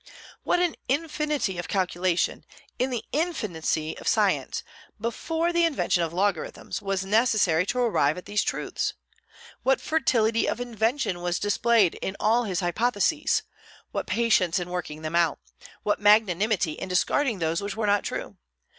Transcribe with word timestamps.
What 0.41 0.57
an 0.59 0.73
infinity 0.89 1.59
of 1.59 1.67
calculation, 1.67 2.43
in 2.79 2.89
the 2.89 3.03
infancy 3.11 3.95
of 3.99 4.07
science, 4.07 4.63
before 4.99 5.53
the 5.53 5.63
invention 5.63 6.01
of 6.01 6.11
logarithms, 6.11 6.81
was 6.81 7.05
necessary 7.05 7.67
to 7.67 7.77
arrive 7.77 8.17
at 8.17 8.25
these 8.25 8.41
truths! 8.41 8.95
What 9.61 9.79
fertility 9.79 10.47
of 10.49 10.59
invention 10.59 11.21
was 11.21 11.37
displayed 11.37 11.99
in 12.01 12.17
all 12.19 12.45
his 12.45 12.61
hypotheses; 12.61 13.43
what 13.91 14.07
patience 14.07 14.57
in 14.57 14.71
working 14.71 15.03
them 15.03 15.15
out; 15.15 15.37
what 15.83 16.01
magnanimity 16.01 16.71
in 16.71 16.89
discarding 16.89 17.37
those 17.37 17.61
which 17.61 17.75
were 17.77 17.85
not 17.85 18.03
true! 18.03 18.37